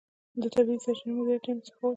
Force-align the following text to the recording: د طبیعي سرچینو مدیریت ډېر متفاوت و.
د 0.41 0.43
طبیعي 0.55 0.79
سرچینو 0.83 1.13
مدیریت 1.17 1.41
ډېر 1.45 1.55
متفاوت 1.57 1.85
و. 1.87 1.89